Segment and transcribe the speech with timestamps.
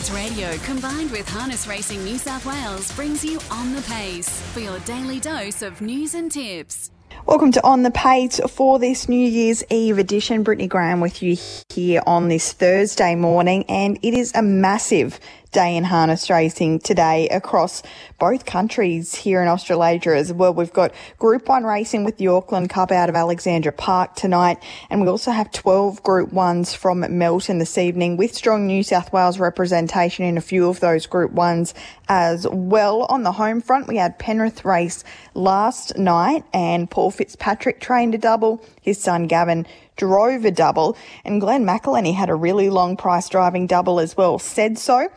[0.00, 4.60] Sports Radio combined with Harness Racing New South Wales brings you On the Pace for
[4.60, 6.90] your daily dose of news and tips.
[7.26, 10.42] Welcome to On the Pace for this New Year's Eve edition.
[10.42, 11.36] Brittany Graham with you
[11.68, 15.20] here on this Thursday morning, and it is a massive
[15.52, 17.82] day in harness racing today across
[18.18, 20.54] both countries here in Australasia as well.
[20.54, 25.00] We've got Group 1 racing with the Auckland Cup out of Alexandra Park tonight, and
[25.00, 29.38] we also have 12 Group 1s from Melton this evening with strong New South Wales
[29.40, 31.74] representation in a few of those Group 1s
[32.08, 33.02] as well.
[33.04, 35.02] On the home front, we had Penrith race
[35.34, 38.64] last night, and Paul Fitzpatrick trained a double.
[38.82, 43.66] His son Gavin drove a double, and Glenn McElhenney had a really long price driving
[43.66, 44.38] double as well.
[44.38, 45.08] Said so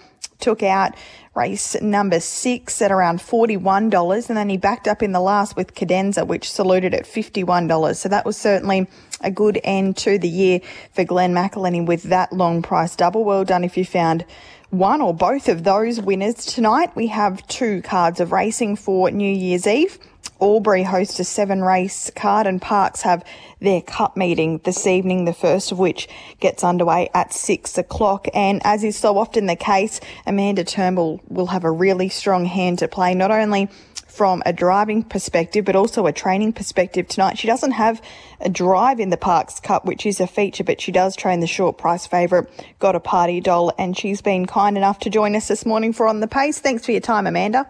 [0.44, 0.94] took out
[1.36, 5.74] race number six at around $41 and then he backed up in the last with
[5.74, 8.88] Cadenza which saluted at $51 so that was certainly
[9.22, 10.60] a good end to the year
[10.92, 13.24] for Glenn McElhenney with that long price double.
[13.24, 14.26] Well done if you found
[14.70, 16.46] one or both of those winners.
[16.46, 19.98] Tonight we have two cards of racing for New Year's Eve
[20.44, 23.24] Albury host a seven race card and Parkes have
[23.62, 26.10] their cup meeting this evening, the first of which
[26.42, 28.28] gets underway at six o'clock.
[28.34, 32.80] And as is so often the case, Amanda Turnbull will have a really strong hand
[32.80, 33.70] to play, not only
[34.10, 37.38] from a driving perspective, but also a training perspective tonight.
[37.38, 38.02] She doesn't have
[38.42, 41.48] a drive in the Parkes Cup, which is a feature, but she does train the
[41.48, 42.50] short price favourite,
[42.80, 46.06] Got a Party Doll, and she's been kind enough to join us this morning for
[46.06, 46.60] On the Pace.
[46.60, 47.68] Thanks for your time, Amanda.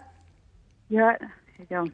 [0.90, 1.28] Yeah, how
[1.60, 1.94] you going?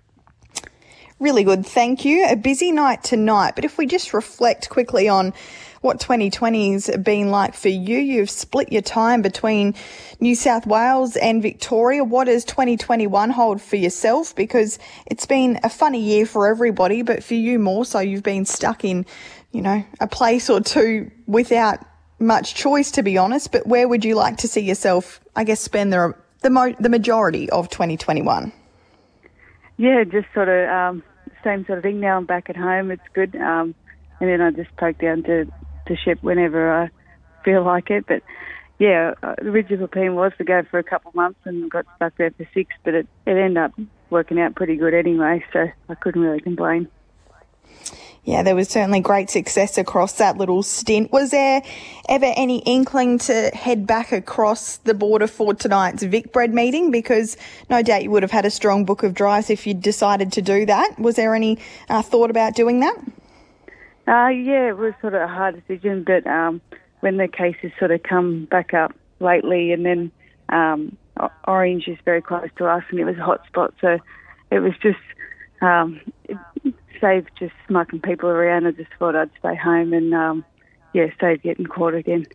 [1.19, 2.25] Really good, thank you.
[2.29, 5.33] A busy night tonight, but if we just reflect quickly on
[5.81, 9.75] what 2020's been like for you, you've split your time between
[10.21, 12.05] New South Wales and Victoria.
[12.05, 14.33] What does 2021 hold for yourself?
[14.33, 18.45] Because it's been a funny year for everybody, but for you more so, you've been
[18.45, 19.05] stuck in,
[19.51, 21.79] you know, a place or two without
[22.19, 23.51] much choice, to be honest.
[23.51, 26.89] But where would you like to see yourself, I guess, spend the, the, mo- the
[26.89, 28.53] majority of 2021?
[29.79, 31.03] Yeah, just sort of um,
[31.41, 32.01] same sort of thing.
[32.01, 32.91] Now I'm back at home.
[32.91, 33.33] It's good.
[33.37, 33.73] Um,
[34.19, 36.89] and then I just poke down to to ship whenever I
[37.45, 38.05] feel like it.
[38.05, 38.21] But
[38.77, 42.17] yeah, uh, the original plan was to go for a couple months and got stuck
[42.17, 43.71] there for six, but it, it ended up
[44.09, 46.89] working out pretty good anyway, so I couldn't really complain.
[48.23, 51.11] Yeah, there was certainly great success across that little stint.
[51.11, 51.61] Was there
[52.07, 56.91] ever any inkling to head back across the border for tonight's Vicbred meeting?
[56.91, 57.37] Because
[57.69, 60.41] no doubt you would have had a strong book of drives if you decided to
[60.41, 60.99] do that.
[60.99, 61.59] Was there any
[61.89, 62.97] uh, thought about doing that?
[64.07, 66.61] Uh, yeah, it was sort of a hard decision, but um,
[66.99, 70.11] when the cases sort of come back up lately, and then
[70.49, 70.97] um,
[71.47, 73.99] Orange is very close to us, and it was a hot spot, so
[74.51, 74.99] it was just
[75.61, 76.01] um,
[76.99, 78.67] save just smucking people around.
[78.67, 80.45] I just thought I'd stay home and um,
[80.93, 82.25] yeah, save getting caught again.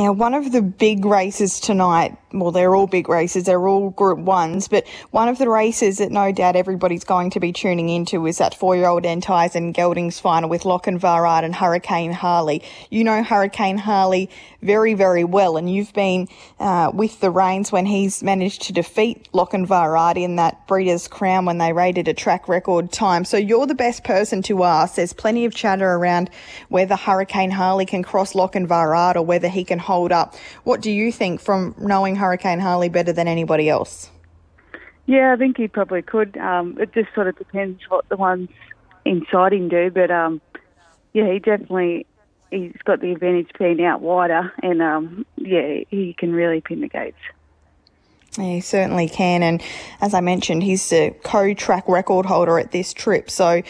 [0.00, 4.18] Yeah, one of the big races tonight, well, they're all big races, they're all group
[4.18, 8.26] ones, but one of the races that no doubt everybody's going to be tuning into
[8.26, 12.62] is that four year old Entyzen Geldings final with Lochinvar and Varad and Hurricane Harley.
[12.88, 14.30] You know Hurricane Harley
[14.62, 16.28] very, very well, and you've been
[16.58, 21.08] uh, with the reins when he's managed to defeat Lock and Lochinvar in that Breeders'
[21.08, 23.26] Crown when they rated a track record time.
[23.26, 24.94] So you're the best person to ask.
[24.94, 26.30] There's plenty of chatter around
[26.70, 30.34] whether Hurricane Harley can cross Lock and Lochinvar or whether he can hold up.
[30.62, 34.10] What do you think from knowing Hurricane Harley better than anybody else?
[35.06, 36.36] Yeah, I think he probably could.
[36.36, 38.48] Um, it just sort of depends what the ones
[39.04, 40.40] inside him do, but um,
[41.12, 42.06] yeah, he definitely
[42.52, 46.88] he's got the advantage being out wider, and um, yeah, he can really pin the
[46.88, 47.18] gates.
[48.36, 49.42] He certainly can.
[49.42, 49.62] And
[50.00, 53.28] as I mentioned, he's the co track record holder at this trip.
[53.28, 53.62] So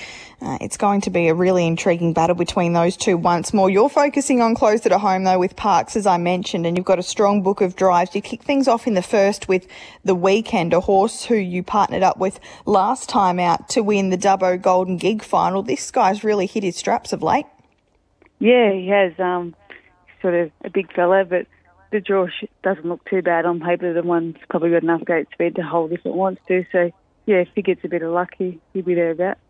[0.43, 3.71] uh, it's going to be a really intriguing battle between those two once more.
[3.71, 6.99] You're focusing on closer to home, though, with Parkes, as I mentioned, and you've got
[6.99, 8.15] a strong book of drives.
[8.15, 9.67] You kick things off in the first with
[10.05, 14.19] the weekend, a horse who you partnered up with last time out to win the
[14.19, 15.63] Dubbo Golden Gig final.
[15.63, 17.47] This guy's really hit his straps of late.
[18.39, 19.13] Yeah, he has.
[19.19, 19.55] Um,
[20.21, 21.47] sort of a big fella, but
[21.91, 22.27] the draw
[22.63, 23.93] doesn't look too bad on paper.
[23.93, 26.65] The one's probably got enough gate speed to hold if it wants to.
[26.73, 26.91] So,
[27.27, 29.41] yeah, if he gets a bit of luck, he, he'll be thereabouts.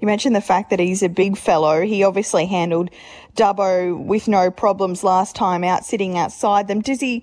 [0.00, 1.82] You mentioned the fact that he's a big fellow.
[1.82, 2.90] He obviously handled
[3.36, 6.80] Dubbo with no problems last time out, sitting outside them.
[6.80, 7.22] Does he,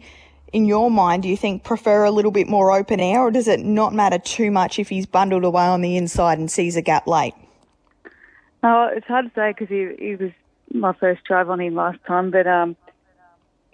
[0.54, 3.48] in your mind, do you think prefer a little bit more open air, or does
[3.48, 6.82] it not matter too much if he's bundled away on the inside and sees a
[6.84, 7.34] gap late?
[8.64, 10.32] Oh, it's hard to say because he, he was
[10.72, 12.76] my first drive on him last time, but um,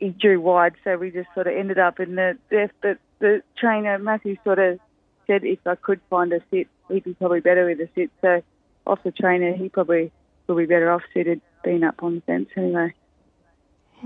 [0.03, 2.71] he drew wide, so we just sort of ended up in the death.
[2.81, 4.79] But the trainer Matthew sort of
[5.27, 8.11] said if I could find a sit, he'd be probably better with a sit.
[8.19, 8.41] So
[8.85, 10.11] off the trainer, he probably
[10.45, 12.93] will be better off suited being up on the fence anyway.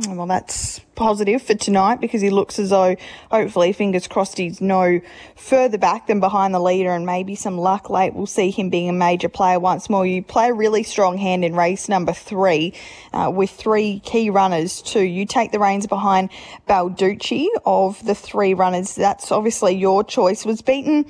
[0.06, 2.96] Well, that's positive for tonight because he looks as though,
[3.32, 5.02] hopefully, fingers crossed, he's no
[5.36, 8.14] further back than behind the leader and maybe some luck late.
[8.14, 10.06] We'll see him being a major player once more.
[10.06, 12.76] You play a really strong hand in race number three
[13.12, 15.02] uh, with three key runners too.
[15.04, 16.30] You take the reins behind
[16.70, 18.94] Balducci of the three runners.
[18.94, 20.46] That's obviously your choice.
[20.46, 21.08] Was beaten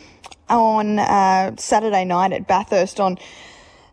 [0.48, 3.18] on uh, Saturday night at Bathurst on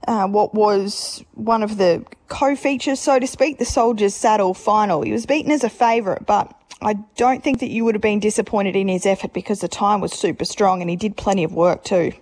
[0.06, 5.02] uh, what was one of the co-features, so to speak, the Soldiers Saddle final.
[5.02, 8.20] He was beaten as a favourite, but I don't think that you would have been
[8.20, 11.52] disappointed in his effort because the time was super strong and he did plenty of
[11.52, 12.12] work too.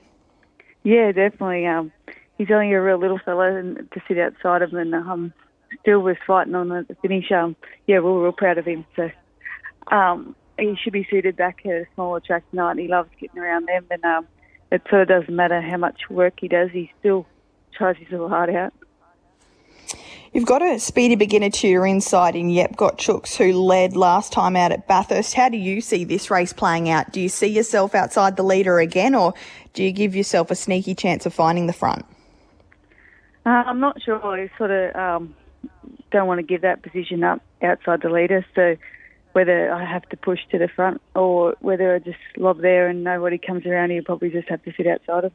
[0.84, 1.66] Yeah, definitely.
[1.66, 1.92] Um,
[2.38, 5.32] he's only a real little fella and to sit outside of him and um,
[5.80, 7.30] still was fighting on the finish.
[7.32, 7.56] Um,
[7.86, 8.84] yeah, we were real proud of him.
[8.94, 9.10] So
[9.88, 12.78] um, he should be suited back at a smaller track tonight.
[12.78, 14.28] He loves getting around them and um,
[14.70, 16.70] it sort of doesn't matter how much work he does.
[16.70, 17.26] He still
[17.72, 18.72] tries his little heart out.
[20.32, 24.32] You've got a speedy beginner to your inside in Yep Got Chooks, who led last
[24.32, 25.34] time out at Bathurst.
[25.34, 27.12] How do you see this race playing out?
[27.12, 29.34] Do you see yourself outside the leader again, or
[29.74, 32.06] do you give yourself a sneaky chance of finding the front?
[33.44, 34.24] Uh, I'm not sure.
[34.24, 35.34] I sort of um,
[36.10, 38.46] don't want to give that position up outside the leader.
[38.54, 38.76] So
[39.32, 43.04] whether I have to push to the front or whether I just lob there and
[43.04, 45.32] nobody comes around, you probably just have to sit outside of.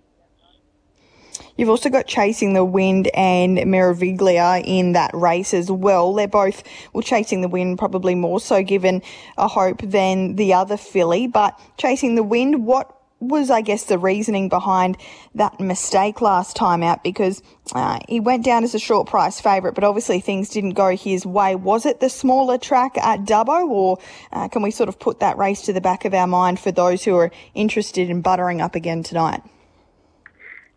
[1.55, 6.13] You've also got Chasing the Wind and Meraviglia in that race as well.
[6.13, 6.63] They're both,
[6.93, 9.01] well, Chasing the Wind probably more so given
[9.37, 11.27] a hope than the other filly.
[11.27, 14.97] But Chasing the Wind, what was, I guess, the reasoning behind
[15.35, 17.03] that mistake last time out?
[17.03, 17.41] Because
[17.73, 21.25] uh, he went down as a short price favourite, but obviously things didn't go his
[21.25, 21.55] way.
[21.55, 23.97] Was it the smaller track at Dubbo, or
[24.31, 26.71] uh, can we sort of put that race to the back of our mind for
[26.71, 29.41] those who are interested in buttering up again tonight?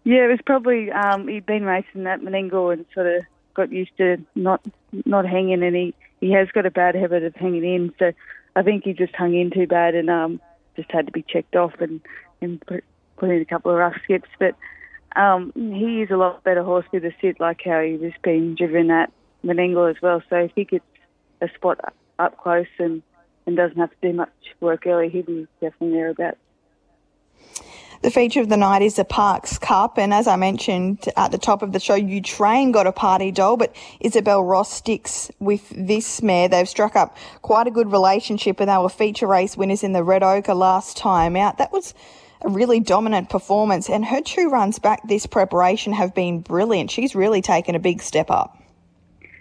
[0.05, 3.23] Yeah, it was probably um, he'd been racing that Menangle and sort of
[3.55, 4.65] got used to not
[5.05, 7.95] not hanging, and he he has got a bad habit of hanging in.
[7.99, 8.13] So
[8.57, 10.41] I think he just hung in too bad and um,
[10.77, 12.01] just had to be checked off and
[12.41, 12.85] and put,
[13.23, 14.29] in a couple of rough skips.
[14.39, 14.55] But
[15.17, 18.55] um, he is a lot better horse with a sit, like how he was being
[18.55, 19.13] driven at
[19.45, 20.23] Menangle as well.
[20.31, 20.85] So if he gets
[21.43, 21.79] a spot
[22.19, 23.03] up close and
[23.47, 26.39] and doesn't have to do much work early, he'd be definitely thereabouts.
[28.03, 31.39] The feature of the night is the Parkes Cup, and as I mentioned at the
[31.39, 35.69] top of the show, you train got a party doll, but Isabel Ross sticks with
[35.69, 36.49] this mare.
[36.49, 40.03] They've struck up quite a good relationship, and they were feature race winners in the
[40.03, 41.59] Red Ochre last time out.
[41.59, 41.93] That was
[42.41, 46.91] a really dominant performance, and her two runs back this preparation have been brilliant.
[46.91, 48.57] She's really taken a big step up.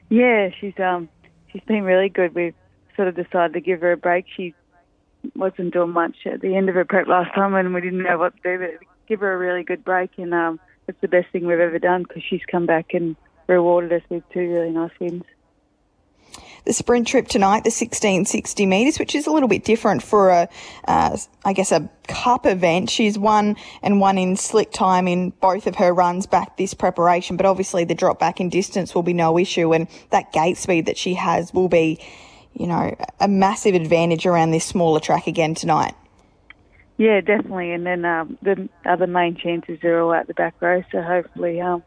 [0.09, 1.07] Yeah, she's um
[1.47, 2.35] she's been really good.
[2.35, 2.55] We've
[2.97, 4.25] sort of decided to give her a break.
[4.35, 4.53] She's
[5.35, 8.17] wasn't doing much at the end of her prep last time, and we didn't know
[8.17, 8.57] what to do.
[8.59, 11.79] But give her a really good break, and um, it's the best thing we've ever
[11.79, 13.15] done because she's come back and
[13.47, 15.23] rewarded us with two really nice wins.
[16.65, 20.49] The sprint trip tonight, the 1660 metres, which is a little bit different for a,
[20.87, 22.89] uh, I guess, a cup event.
[22.89, 27.37] She's won and won in slick time in both of her runs back this preparation,
[27.37, 30.85] but obviously the drop back in distance will be no issue, and that gate speed
[30.85, 31.99] that she has will be
[32.53, 35.95] you know, a massive advantage around this smaller track again tonight.
[36.97, 37.71] Yeah, definitely.
[37.71, 41.61] And then um, the other main chances are all out the back row, so hopefully
[41.61, 41.81] um,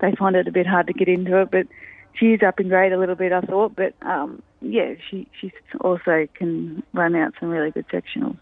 [0.00, 1.50] they find it a bit hard to get into it.
[1.50, 1.66] But
[2.12, 3.74] she's up in grade a little bit, I thought.
[3.74, 5.50] But um, yeah, she she
[5.80, 8.38] also can run out some really good sectionals.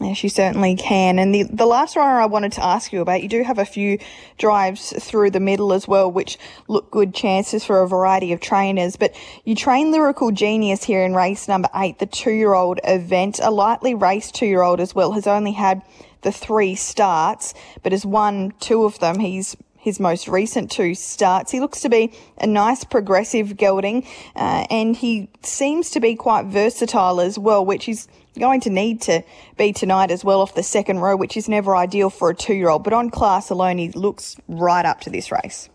[0.00, 1.18] Yeah, she certainly can.
[1.18, 3.66] And the, the last runner I wanted to ask you about, you do have a
[3.66, 3.98] few
[4.38, 8.96] drives through the middle as well, which look good chances for a variety of trainers.
[8.96, 13.40] But you train Lyrical Genius here in race number eight, the two year old event.
[13.42, 15.82] A lightly raced two year old as well has only had
[16.22, 19.18] the three starts, but has won two of them.
[19.18, 21.50] He's his most recent two starts.
[21.50, 24.06] He looks to be a nice progressive gelding,
[24.36, 28.06] uh, and he seems to be quite versatile as well, which is
[28.38, 29.22] going to need to
[29.56, 32.54] be tonight as well off the second row, which is never ideal for a two
[32.54, 32.84] year old.
[32.84, 35.70] But on class alone, he looks right up to this race.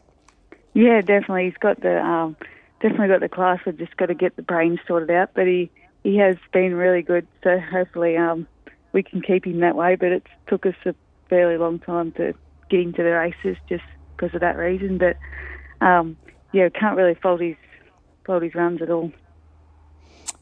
[0.73, 1.45] Yeah, definitely.
[1.45, 2.35] He's got the um,
[2.81, 3.59] definitely got the class.
[3.65, 5.31] We've just got to get the brain sorted out.
[5.33, 5.71] But he
[6.03, 7.27] he has been really good.
[7.43, 8.47] So hopefully um,
[8.91, 9.95] we can keep him that way.
[9.95, 10.93] But it took us a
[11.27, 12.35] fairly long time to
[12.69, 13.83] get into the races just
[14.15, 14.97] because of that reason.
[14.97, 15.17] But
[15.85, 16.17] um,
[16.53, 17.55] yeah, can't really fault his
[18.25, 19.11] fault his runs at all.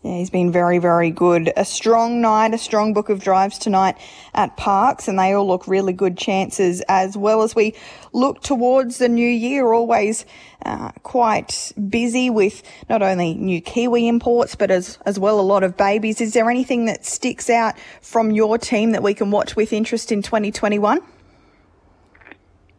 [0.03, 1.53] Yeah, he's been very, very good.
[1.55, 3.95] A strong night, a strong book of drives tonight
[4.33, 7.73] at Parkes, and they all look really good chances as well as we
[8.11, 9.71] look towards the new year.
[9.71, 10.25] Always
[10.65, 15.63] uh, quite busy with not only new Kiwi imports, but as, as well a lot
[15.63, 16.19] of babies.
[16.19, 20.11] Is there anything that sticks out from your team that we can watch with interest
[20.11, 20.99] in 2021?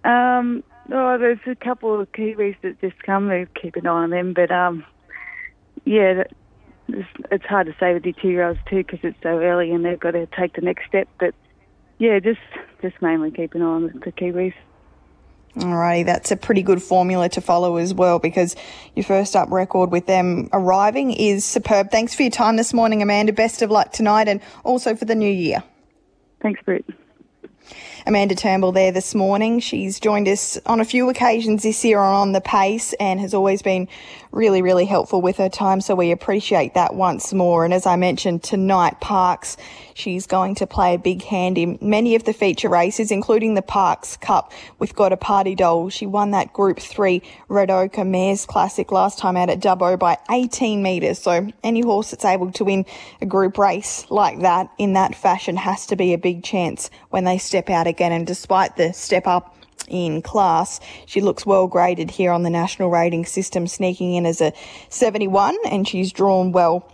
[0.04, 3.28] Um, oh, there's a couple of Kiwis that just come.
[3.28, 4.84] We keep an eye on them, but um,
[5.84, 6.32] yeah, that,
[6.88, 9.70] it's, it's hard to say with the two year olds too because it's so early
[9.70, 11.08] and they've got to take the next step.
[11.18, 11.34] But
[11.98, 12.40] yeah, just
[12.82, 14.54] just mainly keep an eye on the, the Kiwis.
[15.56, 18.56] Alrighty, that's a pretty good formula to follow as well because
[18.96, 21.92] your first up record with them arriving is superb.
[21.92, 23.32] Thanks for your time this morning, Amanda.
[23.32, 25.62] Best of luck tonight and also for the new year.
[26.42, 26.84] Thanks, Britt.
[28.06, 29.60] Amanda Turnbull there this morning.
[29.60, 33.62] She's joined us on a few occasions this year on the pace and has always
[33.62, 33.88] been
[34.34, 35.80] really, really helpful with her time.
[35.80, 37.64] So we appreciate that once more.
[37.64, 39.56] And as I mentioned tonight, Parkes,
[39.94, 43.62] she's going to play a big hand in many of the feature races, including the
[43.62, 45.88] Parkes Cup with Got a Party Doll.
[45.88, 50.18] She won that Group 3 Red Ochre Mares Classic last time out at Dubbo by
[50.30, 51.20] 18 metres.
[51.20, 52.84] So any horse that's able to win
[53.20, 57.24] a group race like that in that fashion has to be a big chance when
[57.24, 58.12] they step out again.
[58.12, 59.56] And despite the step up
[59.88, 64.40] in class, she looks well graded here on the national rating system, sneaking in as
[64.40, 64.52] a
[64.88, 66.88] 71, and she's drawn well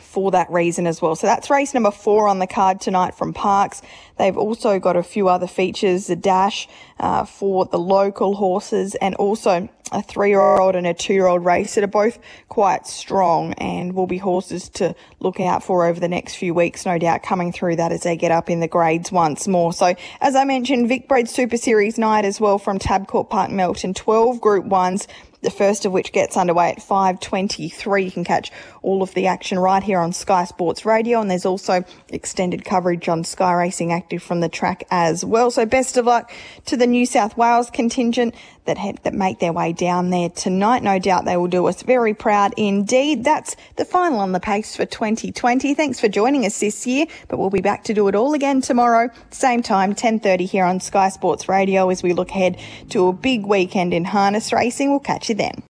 [0.00, 1.16] for that reason as well.
[1.16, 3.82] So that's race number four on the card tonight from Parkes.
[4.18, 6.68] They've also got a few other features, the dash
[6.98, 11.88] uh, for the local horses and also a three-year-old and a two-year-old race that are
[11.88, 12.18] both
[12.48, 16.86] quite strong and will be horses to look out for over the next few weeks,
[16.86, 19.72] no doubt coming through that as they get up in the grades once more.
[19.72, 24.40] So as I mentioned, Vicbred Super Series night as well from Tabcorp Park Melton, 12
[24.40, 25.08] group ones
[25.42, 28.04] the first of which gets underway at 5.23.
[28.04, 28.50] You can catch
[28.82, 33.08] all of the action right here on Sky Sports Radio, and there's also extended coverage
[33.08, 35.50] on Sky Racing Active from the track as well.
[35.50, 36.30] So best of luck
[36.66, 38.34] to the New South Wales contingent
[38.70, 40.82] that head, that make their way down there tonight.
[40.84, 43.24] No doubt they will do us very proud indeed.
[43.24, 45.74] That's the final on the pace for 2020.
[45.74, 48.60] Thanks for joining us this year, but we'll be back to do it all again
[48.60, 52.56] tomorrow, same time, 10:30 here on Sky Sports Radio as we look ahead
[52.90, 54.90] to a big weekend in harness racing.
[54.90, 55.56] We'll catch you then.